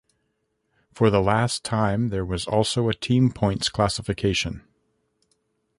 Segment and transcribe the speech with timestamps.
[0.91, 4.63] For the last time, there was also a team points classification.